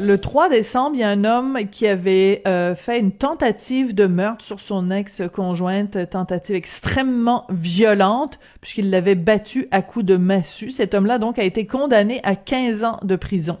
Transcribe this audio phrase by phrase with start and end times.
[0.00, 4.06] Le 3 décembre, il y a un homme qui avait euh, fait une tentative de
[4.06, 10.70] meurtre sur son ex-conjointe, tentative extrêmement violente, puisqu'il l'avait battu à coups de massue.
[10.70, 13.58] Cet homme-là, donc, a été condamné à 15 ans de prison.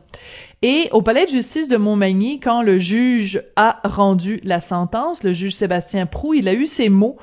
[0.62, 5.34] Et au palais de justice de Montmagny, quand le juge a rendu la sentence, le
[5.34, 7.18] juge Sébastien Prou, il a eu ces mots.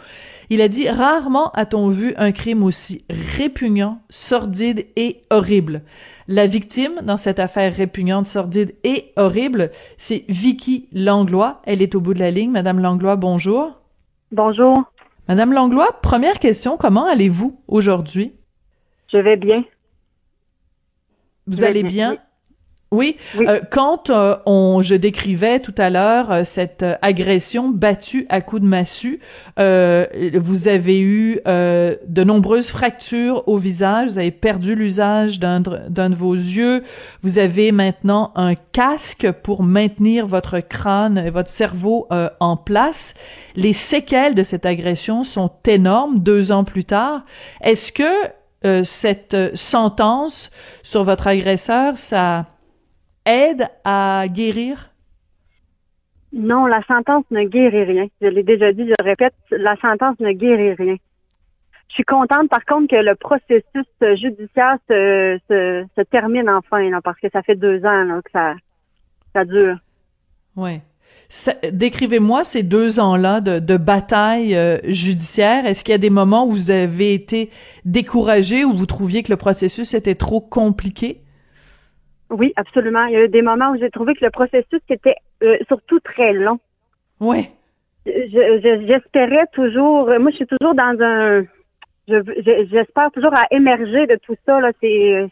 [0.50, 5.82] Il a dit Rarement a-t-on vu un crime aussi répugnant, sordide et horrible.
[6.28, 11.62] La victime dans cette affaire répugnante, sordide et horrible, c'est Vicky Langlois.
[11.66, 12.52] Elle est au bout de la ligne.
[12.52, 13.82] Madame Langlois, bonjour.
[14.32, 14.84] Bonjour.
[15.28, 18.34] Madame Langlois, première question, comment allez-vous aujourd'hui?
[19.12, 19.64] Je vais bien.
[21.46, 22.18] Vous allez bien?
[22.90, 28.26] Oui, Euh, quand euh, on, je décrivais tout à l'heure euh, cette euh, agression battue
[28.30, 29.20] à coups de massue,
[29.58, 36.34] vous avez eu de nombreuses fractures au visage, vous avez perdu l'usage d'un de vos
[36.34, 36.84] yeux,
[37.24, 42.08] vous avez maintenant un casque pour maintenir votre crâne et votre cerveau
[42.40, 43.14] en place.
[43.56, 47.26] Les séquelles de cette agression sont énormes deux ans plus tard.
[47.62, 50.52] Est-ce que cette sentence
[50.84, 52.46] sur votre agresseur, ça
[53.28, 54.92] aide à guérir?
[56.34, 58.08] Non, la sentence ne guérit rien.
[58.22, 60.98] Je l'ai déjà dit, je répète, la sentence ne guérit rien.
[61.90, 63.86] Je suis contente, par contre, que le processus
[64.20, 68.56] judiciaire se, se, termine enfin, parce que ça fait deux ans que ça,
[69.34, 69.78] ça dure.
[70.58, 70.82] Oui.
[71.72, 75.66] Décrivez-moi ces deux ans-là de, de, bataille euh, judiciaire.
[75.66, 77.50] Est-ce qu'il y a des moments où vous avez été
[77.86, 81.22] découragé, où vous trouviez que le processus était trop compliqué?
[82.30, 83.06] Oui, absolument.
[83.06, 86.00] Il y a eu des moments où j'ai trouvé que le processus était euh, surtout
[86.00, 86.60] très long.
[87.20, 87.50] Oui.
[88.06, 90.08] J'espérais toujours.
[90.20, 91.44] Moi, je suis toujours dans un.
[92.08, 94.62] J'espère toujours à émerger de tout ça.
[94.62, 95.30] Là, c'est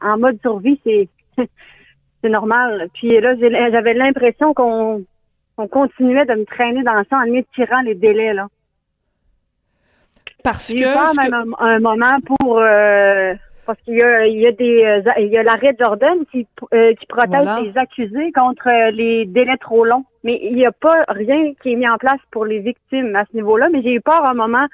[0.00, 1.08] en mode survie, c'est
[2.22, 2.88] c'est normal.
[2.94, 5.04] Puis là, j'avais l'impression qu'on
[5.70, 8.48] continuait de me traîner dans ça en étirant les délais là.
[10.42, 10.78] Parce que.
[10.78, 12.58] J'ai pas même un, moment pour.
[12.58, 13.34] Euh,
[13.68, 16.46] parce qu'il y a, il y a des euh, il y a l'arrêt Jordan qui,
[16.72, 20.06] euh, qui protège les accusés contre euh, les délais trop longs.
[20.24, 23.26] Mais il n'y a pas rien qui est mis en place pour les victimes à
[23.30, 23.68] ce niveau-là.
[23.70, 24.66] Mais j'ai eu peur un moment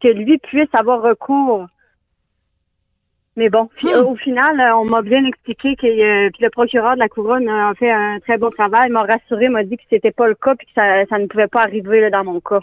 [0.00, 1.66] que lui puisse avoir recours.
[3.36, 3.88] Mais bon, hmm.
[4.06, 8.18] au final, on m'a bien expliqué que le procureur de la couronne a fait un
[8.20, 11.04] très bon travail, m'a rassuré, m'a dit que c'était pas le cas puis que ça,
[11.04, 12.60] ça ne pouvait pas arriver dans mon cas.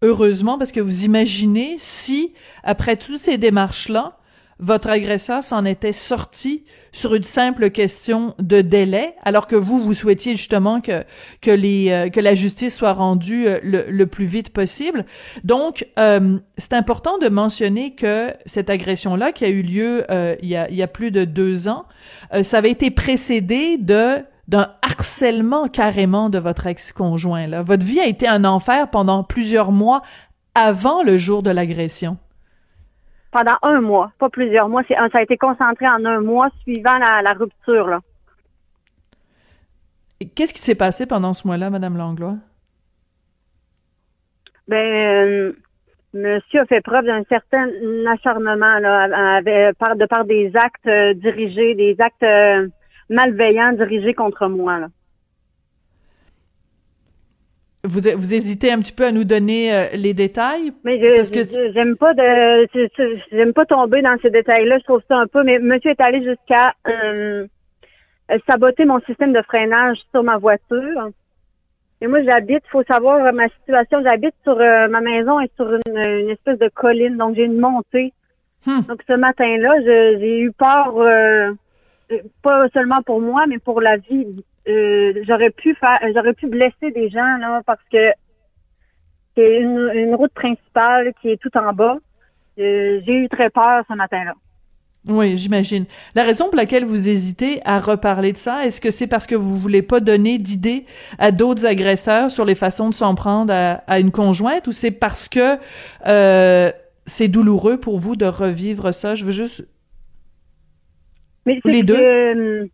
[0.00, 4.16] Heureusement, parce que vous imaginez si, après toutes ces démarches-là,
[4.62, 9.92] votre agresseur s'en était sorti sur une simple question de délai, alors que vous, vous
[9.92, 11.04] souhaitiez justement que,
[11.40, 15.04] que, les, euh, que la justice soit rendue euh, le, plus vite possible.
[15.42, 20.04] Donc, euh, c'est important de mentionner que cette agression-là, qui a eu lieu
[20.42, 21.86] il, y a, il y a plus de deux ans,
[22.42, 24.18] ça avait été précédé de
[24.48, 27.46] d'un harcèlement carrément de votre ex-conjoint.
[27.46, 27.62] Là.
[27.62, 30.02] Votre vie a été un enfer pendant plusieurs mois
[30.54, 32.18] avant le jour de l'agression
[33.32, 34.82] pendant un mois, pas plusieurs mois.
[34.86, 37.88] C'est, ça a été concentré en un mois suivant la, rupture.
[37.88, 38.00] Là.
[40.20, 42.36] Et qu'est-ce qui s'est passé pendant ce mois-là, Madame Langlois?
[44.68, 45.52] Ben, euh,
[46.14, 47.68] monsieur a fait preuve d'un certain
[48.06, 49.40] acharnement là,
[49.78, 52.68] par, de par des actes euh, dirigés, des actes euh,
[53.08, 54.78] malveillants dirigés contre moi.
[54.78, 54.88] Là.
[57.84, 60.72] Vous, vous hésitez un petit peu à nous donner euh, les détails?
[60.84, 62.68] Mais je, j'aime pas de
[63.32, 64.78] j'aime pas tomber dans ces détails-là.
[64.78, 65.42] Je trouve ça un peu.
[65.42, 67.44] Mais Monsieur est allé jusqu'à euh,
[68.48, 71.10] saboter mon système de freinage sur ma voiture.
[72.00, 72.62] Et moi, j'habite.
[72.70, 74.00] faut savoir ma situation.
[74.04, 78.12] J'habite sur euh, ma maison est sur une, espèce de colline, donc j'ai une montée.
[78.64, 78.82] Hmm.
[78.82, 79.80] Donc ce matin-là,
[80.20, 80.94] j'ai eu peur,
[82.42, 86.90] pas seulement pour moi, mais pour la vie euh, j'aurais pu faire, j'aurais pu blesser
[86.94, 88.12] des gens là parce que
[89.36, 91.96] c'est une, route principale qui est tout en bas.
[92.58, 94.34] Euh, j'ai eu très peur ce matin-là.
[95.08, 95.86] Oui, j'imagine.
[96.14, 99.34] La raison pour laquelle vous hésitez à reparler de ça, est-ce que c'est parce que
[99.34, 100.84] vous voulez pas donner d'idées
[101.18, 105.28] à d'autres agresseurs sur les façons de s'en prendre à, une conjointe ou c'est parce
[105.28, 105.58] que
[106.06, 106.70] euh,
[107.06, 109.16] c'est douloureux pour vous de revivre ça?
[109.16, 109.66] Je veux juste...
[111.46, 112.70] Mais les deux?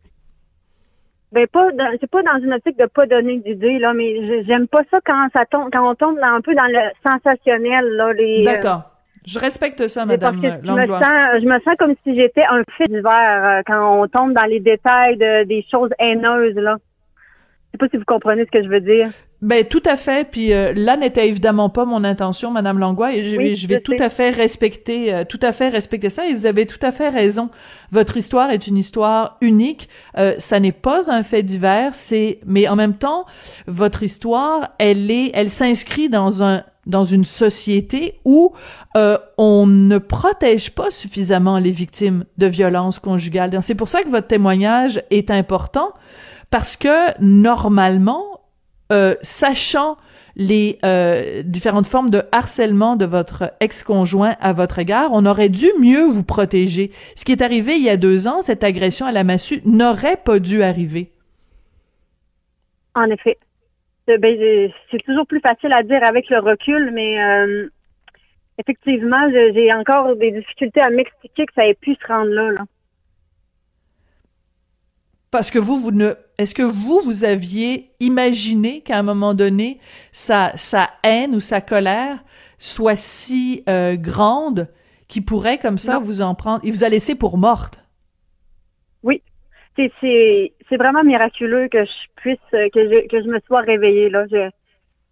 [1.31, 1.69] Ben pas,
[2.01, 5.29] c'est pas dans une optique de pas donner d'idées là, mais j'aime pas ça quand
[5.35, 8.13] ça tombe, quand on tombe un peu dans le sensationnel là.
[8.15, 8.91] Les, euh, D'accord.
[9.27, 12.87] je respecte ça, Madame je me sens, je me sens comme si j'étais un fait
[12.87, 16.77] divers euh, quand on tombe dans les détails de, des choses haineuses là.
[16.79, 19.11] Je sais pas si vous comprenez ce que je veux dire.
[19.41, 20.29] Ben tout à fait.
[20.29, 23.95] Puis euh, là n'était évidemment pas mon intention, Madame Langlois, et je, je vais tout
[24.01, 26.27] à fait respecter, euh, tout à fait respecter ça.
[26.27, 27.51] Et vous avez tout à fait raison.
[27.93, 29.89] Votre histoire est une histoire unique.
[30.17, 31.95] Euh, ça n'est pas un fait divers.
[31.95, 33.27] C'est, mais en même temps,
[33.69, 38.55] votre histoire, elle est, elle s'inscrit dans un dans une société où
[38.97, 43.57] euh, on ne protège pas suffisamment les victimes de violences conjugales.
[43.63, 45.93] C'est pour ça que votre témoignage est important
[46.51, 48.25] parce que normalement
[48.93, 49.97] euh, sachant
[50.37, 55.67] les euh, différentes formes de harcèlement de votre ex-conjoint à votre égard, on aurait dû
[55.81, 56.93] mieux vous protéger.
[57.17, 60.17] Ce qui est arrivé il y a deux ans, cette agression à la massue, n'aurait
[60.17, 61.11] pas dû arriver.
[62.95, 63.39] En effet.
[64.09, 67.17] Euh, ben, c'est toujours plus facile à dire avec le recul, mais
[68.59, 72.51] effectivement, j'ai encore des difficultés à m'expliquer que ça ait pu se rendre là.
[72.53, 72.65] là.
[75.31, 79.81] Parce que vous, vous ne, est-ce que vous, vous aviez imaginé qu'à un moment donné,
[80.13, 82.23] sa, sa haine ou sa colère
[82.59, 84.69] soit si euh, grande
[85.09, 87.81] qu'il pourrait comme ça vous en prendre, il vous a laissé pour morte?
[89.03, 89.23] Oui.
[89.77, 94.27] C'est, vraiment miraculeux que je puisse, que je, que je me sois réveillée, là.
[94.31, 94.51] Je,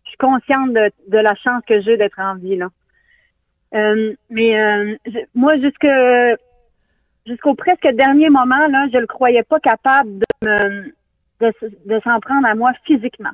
[0.05, 2.69] je suis consciente de, de la chance que j'ai d'être en vie, là.
[3.75, 4.97] Euh, mais euh,
[5.35, 5.87] moi, jusque
[7.27, 10.95] jusqu'au presque dernier moment, là, je le croyais pas capable de me,
[11.41, 13.31] de, s'en prendre à moi physiquement.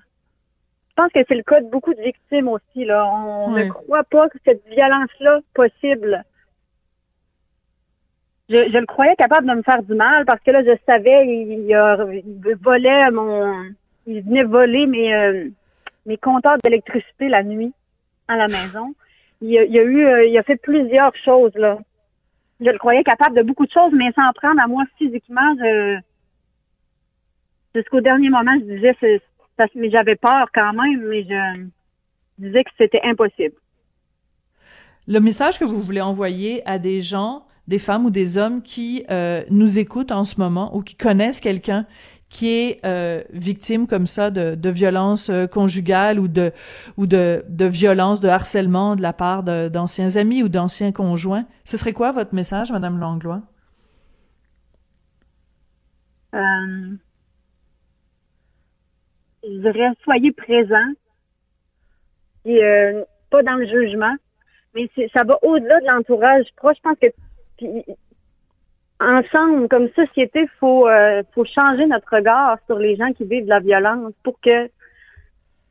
[0.91, 3.07] Je pense que c'est le cas de beaucoup de victimes aussi, là.
[3.07, 6.23] On ne croit pas que cette violence-là possible.
[8.51, 11.27] Je, je, le croyais capable de me faire du mal parce que là, je savais,
[11.27, 13.71] il, il volait mon,
[14.07, 15.49] il venait voler mes, euh,
[16.05, 17.73] mes compteurs d'électricité la nuit
[18.29, 18.95] à la maison.
[19.41, 21.79] Il, il a eu, euh, il a fait plusieurs choses, là
[22.65, 25.55] je le croyais capable de beaucoup de choses, mais sans prendre à moi physiquement,
[27.75, 28.97] jusqu'au dernier moment, je disais,
[29.75, 31.67] mais j'avais peur quand même, mais je
[32.39, 33.55] disais que c'était impossible.
[35.09, 39.05] Le message que vous voulez envoyer à des gens, des femmes ou des hommes qui
[39.11, 41.87] euh, nous écoutent en ce moment ou qui connaissent quelqu'un
[42.29, 46.51] qui est euh, victime comme ça de, de violence euh, conjugale ou de
[46.97, 51.77] ou de, de violence, de harcèlement de la part d'anciens amis ou d'anciens conjoints, ce
[51.77, 53.43] serait quoi votre message, Madame Langlois?
[59.45, 60.89] Je dirais soyez présent
[62.45, 64.15] et euh, pas dans le jugement,
[64.75, 66.77] mais ça va au-delà de l'entourage proche.
[66.77, 67.93] Je pense que
[69.01, 73.51] ensemble, comme société, faut euh, faut changer notre regard sur les gens qui vivent de
[73.51, 74.71] la violence pour que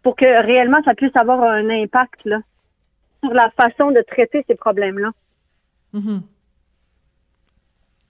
[0.03, 2.39] pour que réellement ça puisse avoir un impact là,
[3.23, 5.11] sur la façon de traiter ces problèmes-là.
[5.93, 6.21] Mm-hmm.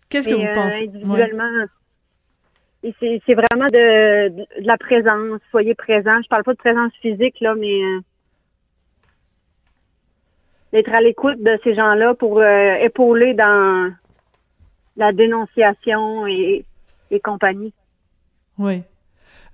[0.09, 0.83] Qu'est-ce que vous pensez?
[0.83, 1.65] Euh, individuellement.
[2.83, 5.39] C'est vraiment de, de, la présence.
[5.51, 6.21] Soyez présent.
[6.21, 7.99] Je parle pas de présence physique, là, mais euh,
[10.73, 13.93] d'être à l'écoute de ces gens-là pour épauler dans
[14.97, 16.65] la dénonciation et,
[17.23, 17.73] compagnie.
[18.57, 18.83] Oui.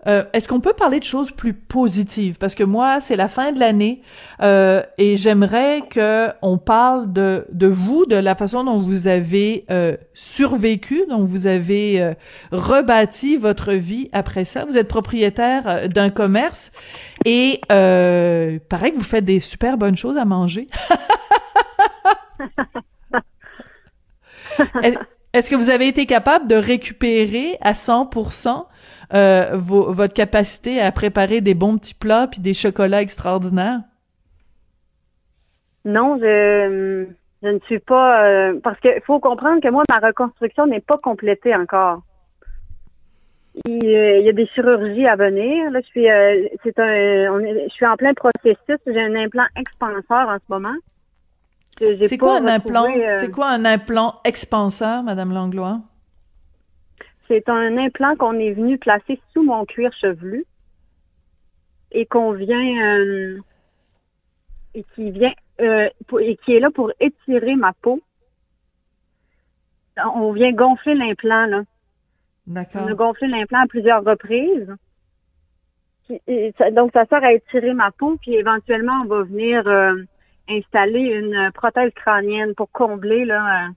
[0.07, 2.38] Euh, est-ce qu'on peut parler de choses plus positives?
[2.38, 4.01] Parce que moi, c'est la fin de l'année
[4.42, 9.65] euh, et j'aimerais que on parle de de vous, de la façon dont vous avez
[9.69, 12.15] euh, survécu, dont vous avez
[12.51, 14.63] rebâti votre vie après ça.
[14.65, 16.71] Vous êtes propriétaire d'un commerce
[17.25, 20.68] et paraît que vous faites des super bonnes choses à manger.
[25.33, 28.66] Est-ce que vous avez été capable de récupérer à 100%
[29.14, 33.80] euh, votre capacité à préparer des bons petits plats puis des chocolats extraordinaires?
[35.85, 37.06] Non, je,
[37.44, 41.56] ne suis pas euh, parce qu'il faut comprendre que moi ma reconstruction n'est pas complétée
[41.56, 42.02] encore.
[43.66, 45.71] Il, y a des chirurgies à venir.
[45.71, 48.78] Là, je suis, euh, c'est un, je suis en plein processus.
[48.85, 50.76] J'ai un implant expanseur en ce moment.
[51.80, 52.85] C'est quoi un implant?
[52.85, 55.80] Euh, c'est quoi un implant expanseur, Madame Langlois?
[57.28, 60.46] C'est un implant qu'on est venu placer sous mon cuir chevelu
[61.92, 63.40] et qu'on vient euh,
[64.74, 68.02] et qui vient euh, et qui est là pour étirer ma peau.
[70.16, 71.64] On vient gonfler l'implant là.
[72.46, 72.84] D'accord.
[72.84, 74.74] On a gonflé l'implant à plusieurs reprises.
[76.72, 79.68] donc ça sert à étirer ma peau, puis éventuellement on va venir
[80.48, 83.69] installer une prothèse crânienne pour combler là,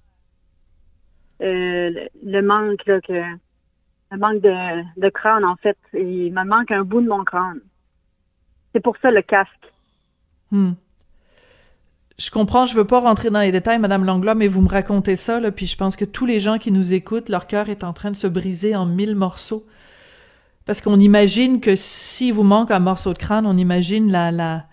[1.41, 1.91] euh,
[2.25, 3.13] le manque là, que
[4.13, 5.79] le manque de, de crâne en fait.
[5.95, 7.61] Il me manque un bout de mon crâne.
[8.73, 9.51] C'est pour ça le casque.
[10.51, 10.73] Hmm.
[12.19, 15.17] Je comprends, je veux pas rentrer dans les détails, Madame Langlois, mais vous me racontez
[15.17, 17.83] ça, là, puis je pense que tous les gens qui nous écoutent, leur cœur est
[17.83, 19.65] en train de se briser en mille morceaux.
[20.67, 24.67] Parce qu'on imagine que si vous manque un morceau de crâne, on imagine la, la,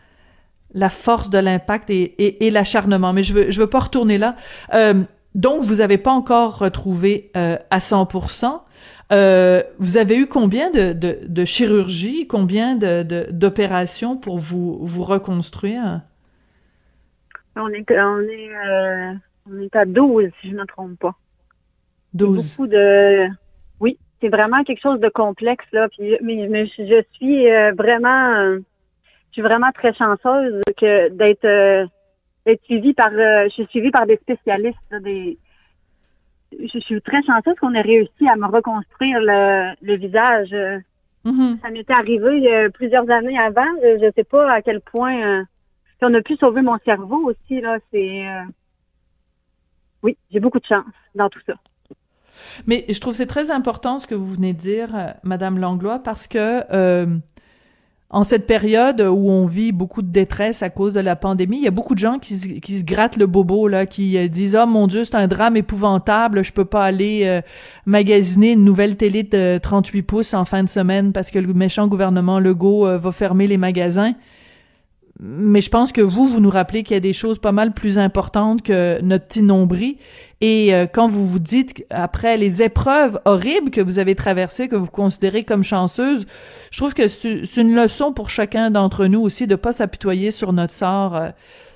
[0.74, 3.13] la force de l'impact et, et, l'acharnement.
[3.13, 4.36] Mais je veux, je veux pas retourner là.
[4.74, 5.03] Euh,
[5.36, 8.62] donc, vous avez pas encore retrouvé euh, à 100%.
[9.12, 15.03] Euh, vous avez eu combien de, de, de chirurgies, combien de, d'opérations pour vous, vous
[15.03, 16.01] reconstruire?
[17.55, 19.13] On est, on est, euh,
[19.50, 21.15] on est à 12, si je ne me trompe pas.
[22.13, 22.55] 12.
[22.55, 23.27] Beaucoup de.
[23.79, 25.88] Oui, c'est vraiment quelque chose de complexe, là.
[25.89, 28.55] Puis, mais, je suis euh, vraiment.
[28.55, 28.62] je
[29.31, 31.89] suis vraiment très chanceuse que d'être
[32.63, 33.11] suivie par.
[33.11, 35.37] je suis suivie par des spécialistes, des
[36.51, 40.55] je suis très chanceuse qu'on ait réussi à me reconstruire le, visage.
[41.25, 41.61] Mm-hmm.
[41.61, 43.67] Ça m'était arrivé euh, plusieurs années avant.
[43.81, 45.43] Je ne sais pas à quel point euh,
[46.01, 47.61] on a pu sauver mon cerveau aussi.
[47.61, 48.43] Là, c'est euh,
[50.03, 50.85] oui, j'ai beaucoup de chance
[51.15, 51.55] dans tout ça.
[52.67, 56.27] Mais je trouve c'est très important ce que vous venez de dire, Madame Langlois, parce
[56.27, 56.61] que
[58.09, 61.63] en cette période où on vit beaucoup de détresse à cause de la pandémie, il
[61.63, 64.65] y a beaucoup de gens qui, se grattent le bobo là, qui euh, disent "Oh
[64.65, 67.41] mon dieu, c'est un drame épouvantable, je peux pas aller euh,
[67.85, 71.87] magasiner une nouvelle télé de 38 pouces en fin de semaine parce que le méchant
[71.87, 74.13] gouvernement Legault euh, va fermer les magasins."
[75.19, 77.74] Mais je pense que vous, vous nous rappelez qu'il y a des choses pas mal
[77.74, 79.97] plus importantes que notre petit nombril
[80.39, 84.75] et euh, quand vous vous dites, après les épreuves horribles que vous avez traversées, que
[84.75, 86.27] vous considérez comme chanceuses,
[86.69, 90.53] je trouve que c'est une leçon pour chacun d'entre nous aussi de pas s'apitoyer sur
[90.53, 91.15] notre sort.
[91.15, 91.29] Euh.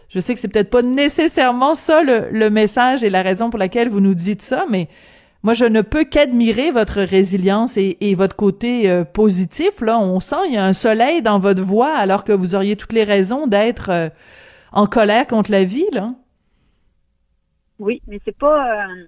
[0.10, 3.89] Je sais que c'est peut-être pas nécessairement ça le, message et la raison pour laquelle
[3.89, 4.89] vous nous dites ça, mais
[5.43, 9.81] moi, je ne peux qu'admirer votre résilience et, votre côté euh, positif.
[9.81, 12.75] Là, on sent il y a un soleil dans votre voix alors que vous auriez
[12.75, 14.12] toutes les raisons d'être
[14.71, 15.88] en colère contre la vie.
[15.91, 16.13] Là.
[17.79, 19.05] Oui, mais c'est pas euh,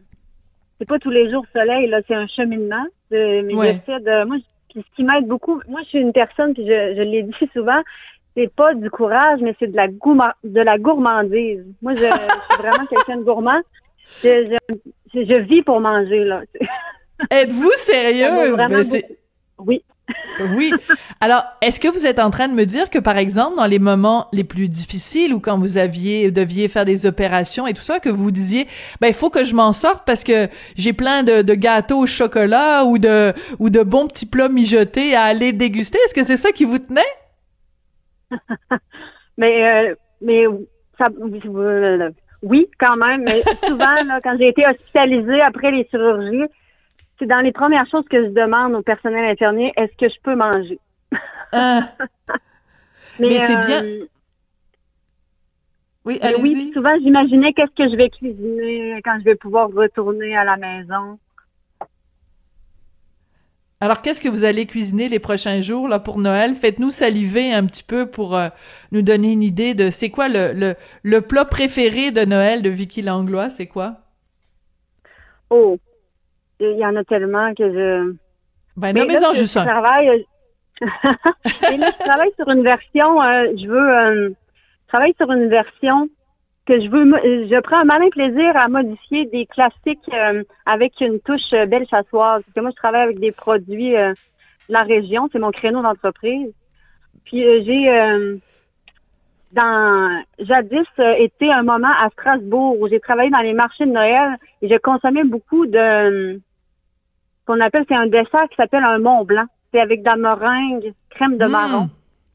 [0.79, 2.85] c'est pas tous les jours soleil, là, c'est un cheminement.
[3.11, 4.25] mais j'essaie de.
[4.25, 4.37] Moi,
[4.75, 7.81] ce qui m'aide beaucoup, moi je suis une personne, puis je, je l'ai dit souvent,
[8.35, 11.63] c'est pas du courage, mais c'est de la de la gourmandise.
[11.81, 13.61] Moi, je, suis vraiment quelqu'un de gourmand.
[14.23, 14.57] Je,
[15.13, 16.41] je, vis pour manger, là.
[17.29, 18.57] Êtes-vous sérieuse?
[19.59, 19.83] Oui.
[20.39, 20.73] Oui.
[21.21, 23.79] Alors, est-ce que vous êtes en train de me dire que, par exemple, dans les
[23.79, 27.99] moments les plus difficiles ou quand vous aviez, deviez faire des opérations et tout ça,
[27.99, 28.67] que vous disiez,
[28.99, 32.83] ben, il faut que je m'en sorte parce que j'ai plein de, gâteaux au chocolat
[32.83, 35.99] ou de, ou de bons petits plats mijotés à aller déguster?
[36.05, 37.01] Est-ce que c'est ça qui vous tenait?
[39.37, 40.45] mais, euh, mais,
[40.97, 41.07] ça,
[42.43, 43.23] oui, quand même.
[43.23, 46.45] Mais souvent, quand j'ai été hospitalisée après les chirurgies,
[47.17, 50.35] c'est dans les premières choses que je demande au personnel infirmier, est-ce que je peux
[50.35, 50.79] manger?
[51.51, 51.89] Ah.
[53.19, 53.83] mais, c'est bien.
[53.83, 54.07] Euh,
[56.05, 60.43] oui, oui, souvent j'imaginais qu'est-ce que je vais cuisiner quand je vais pouvoir retourner à
[60.43, 61.17] la maison.
[63.83, 66.55] Alors, qu'est-ce que vous allez cuisiner les prochains jours là pour Noël?
[66.55, 68.47] Faites-nous saliver un petit peu pour euh,
[68.93, 72.69] nous donner une idée de c'est quoi le, le, le, plat préféré de Noël de
[72.69, 73.97] Vicky Langlois, c'est quoi?
[75.49, 75.77] Oh,
[76.61, 78.15] il y en a tellement que je.
[78.77, 79.65] Ben, nommez-en juste un.
[79.65, 80.25] Travaille...
[81.73, 83.97] Et là, je travaille sur une version, euh, je veux.
[83.97, 86.07] Euh, je travaille sur une version
[86.65, 87.05] que je veux.
[87.47, 92.41] Je prends un malin plaisir à modifier des classiques euh, avec une touche belle chassoise.
[92.43, 94.15] Parce que moi, je travaille avec des produits de
[94.69, 95.29] la région.
[95.31, 96.51] C'est mon créneau d'entreprise.
[97.25, 98.39] Puis j'ai
[99.53, 104.37] dans jadis été un moment à Strasbourg où j'ai travaillé dans les marchés de Noël
[104.61, 106.39] et je consommais beaucoup de
[107.45, 109.45] qu'on appelle, c'est un dessert qui s'appelle un Mont Blanc.
[109.71, 111.51] C'est avec de la meringue, crème de mmh.
[111.51, 111.85] marron.
[111.85, 111.89] Mmh.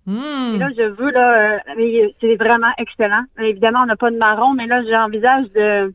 [0.09, 3.25] Et là, je veux, là, euh, c'est vraiment excellent.
[3.39, 5.93] Évidemment, on n'a pas de marron, mais là, j'envisage de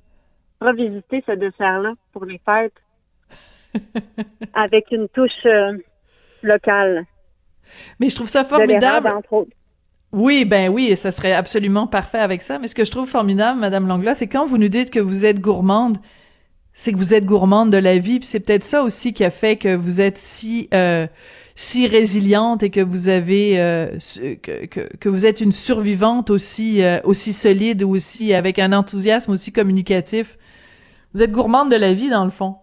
[0.62, 2.74] revisiter ce dessert-là pour les fêtes
[4.53, 5.77] avec une touche euh,
[6.43, 7.05] locale.
[8.00, 9.12] Mais je trouve ça formidable.
[10.12, 12.60] Oui, ben oui, ça serait absolument parfait avec ça.
[12.60, 15.25] Mais ce que je trouve formidable, Madame Langlois, c'est quand vous nous dites que vous
[15.25, 15.98] êtes gourmande,
[16.74, 19.32] c'est que vous êtes gourmande de la vie, puis c'est peut-être ça aussi qui a
[19.32, 21.08] fait que vous êtes si euh,
[21.55, 23.98] si résiliente et que vous avez euh,
[24.41, 29.31] que, que, que, vous êtes une survivante aussi euh, aussi solide aussi avec un enthousiasme
[29.31, 30.38] aussi communicatif.
[31.13, 32.55] Vous êtes gourmande de la vie dans le fond.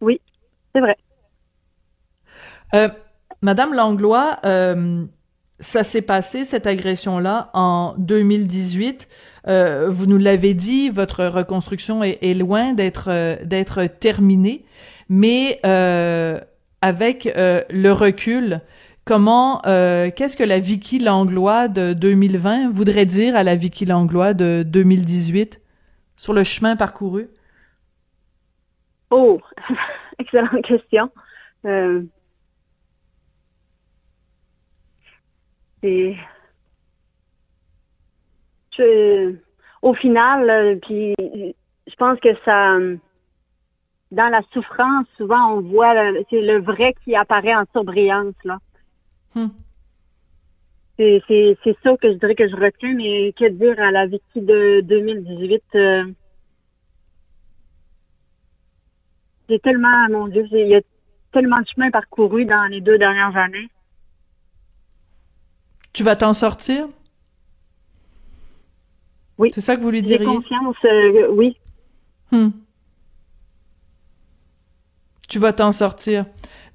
[0.00, 0.20] Oui,
[0.74, 0.96] c'est vrai.
[3.40, 4.40] Madame Langlois,
[5.60, 9.08] ça s'est passé cette agression là en 2018.
[9.46, 14.64] Euh, vous nous l'avez dit, votre reconstruction est, loin d'être euh, d'être terminée,
[15.08, 15.60] mais
[16.84, 18.60] avec euh, le recul,
[19.06, 24.34] comment, euh, qu'est-ce que la Vicky Langlois de 2020 voudrait dire à la Vicky Langlois
[24.34, 25.62] de 2018
[26.18, 27.28] sur le chemin parcouru?
[29.08, 29.40] Oh,
[30.18, 31.10] excellente question.
[31.64, 32.02] Euh,
[39.80, 42.76] au final, puis je pense que ça,
[44.14, 45.92] dans la souffrance, souvent, on voit
[46.30, 48.58] c'est le vrai qui apparaît en surbrillance, là.
[49.34, 49.48] Hmm.
[50.96, 54.82] C'est ça que je dirais que je retiens, mais que dire à la victime de
[54.82, 55.62] 2018?
[55.74, 56.04] Euh,
[59.48, 60.80] j'ai tellement, mon Dieu, il y a
[61.32, 63.68] tellement de chemin parcouru dans les deux dernières années.
[65.92, 66.86] Tu vas t'en sortir?
[69.38, 69.50] Oui.
[69.52, 70.24] C'est ça que vous lui diriez?
[70.24, 71.56] J'ai confiance, euh, oui.
[72.30, 72.50] Hmm.
[75.34, 76.26] Tu vas t'en sortir.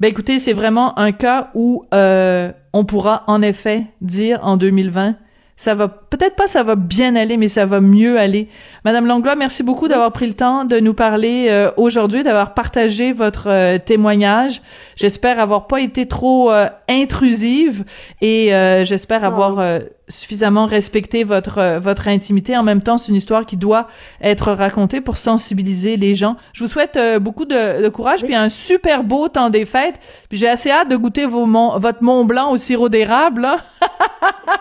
[0.02, 5.16] Ben écoutez, c'est vraiment un cas où euh, on pourra en effet dire en 2020
[5.60, 8.48] ça va peut-être pas ça va bien aller, mais ça va mieux aller.
[8.86, 13.12] Madame Langlois, merci beaucoup d'avoir pris le temps de nous parler euh, aujourd'hui, d'avoir partagé
[13.12, 14.62] votre euh, témoignage.
[14.96, 17.84] J'espère avoir pas été trop euh, intrusive
[18.22, 18.52] et
[18.86, 22.56] j'espère avoir suffisamment respecté votre votre intimité.
[22.56, 23.90] En même temps, c'est une histoire qui doit
[24.22, 26.38] être racontée pour sensibiliser les gens.
[26.54, 30.00] Je vous souhaite beaucoup de, de courage puis un super beau temps des fêtes.
[30.30, 31.46] Puis j'ai assez hâte de goûter vos
[31.80, 33.46] votre Mont Blanc au sirop d'érable.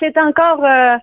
[0.00, 0.96] C'est encore euh,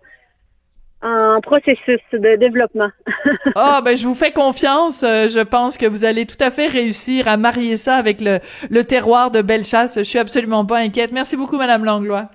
[1.02, 2.90] en processus de développement.
[3.56, 5.04] ah, ben je vous fais confiance.
[5.04, 8.40] Euh, je pense que vous allez tout à fait réussir à marier ça avec le,
[8.70, 9.98] le terroir de Bellechasse.
[9.98, 11.12] Je suis absolument pas inquiète.
[11.12, 12.30] Merci beaucoup, Madame Langlois.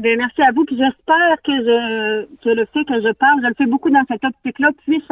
[0.00, 3.48] Ben, merci à vous, puis j'espère que je que le fait que je parle, je
[3.48, 5.06] le fais beaucoup dans cette optique-là, puisse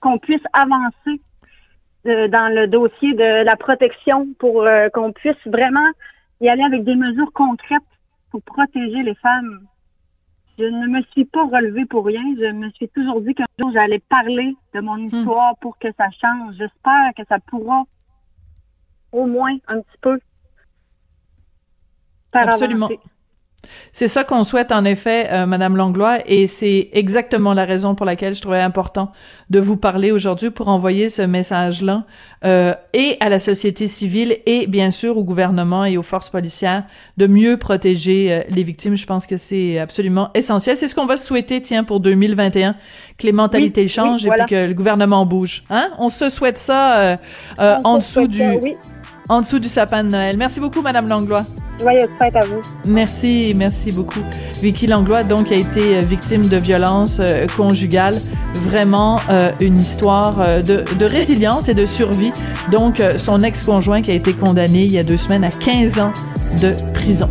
[0.00, 1.20] qu'on puisse avancer
[2.06, 5.86] euh, dans le dossier de la protection pour qu'on puisse vraiment
[6.40, 7.82] y aller avec des mesures concrètes
[8.36, 9.66] pour protéger les femmes.
[10.58, 12.22] Je ne me suis pas relevée pour rien.
[12.38, 15.06] Je me suis toujours dit qu'un jour j'allais parler de mon hmm.
[15.06, 16.54] histoire pour que ça change.
[16.56, 17.84] J'espère que ça pourra
[19.12, 20.20] au moins un petit peu
[22.32, 22.90] Absolument.
[23.92, 28.06] C'est ça qu'on souhaite en effet, euh, Madame Langlois, et c'est exactement la raison pour
[28.06, 29.12] laquelle je trouvais important
[29.48, 32.04] de vous parler aujourd'hui pour envoyer ce message-là
[32.44, 36.84] euh, et à la société civile et bien sûr au gouvernement et aux forces policières
[37.16, 38.96] de mieux protéger euh, les victimes.
[38.96, 40.76] Je pense que c'est absolument essentiel.
[40.76, 42.74] C'est ce qu'on va souhaiter, tiens, pour 2021,
[43.18, 45.62] que les mentalités changent et puis que le gouvernement bouge.
[45.70, 45.88] Hein?
[45.98, 47.16] On se souhaite ça euh,
[47.84, 48.42] en dessous du
[49.28, 50.36] en dessous du sapin de Noël.
[50.36, 51.44] Merci beaucoup, Madame Langlois.
[52.20, 52.60] À vous.
[52.88, 54.20] Merci, merci beaucoup.
[54.62, 58.16] Vicky Langlois, donc, a été euh, victime de violences euh, conjugales.
[58.64, 62.32] Vraiment euh, une histoire de, de, résilience et de survie.
[62.72, 66.12] Donc, son ex-conjoint qui a été condamné il y a deux semaines à 15 ans
[66.62, 67.28] de prison.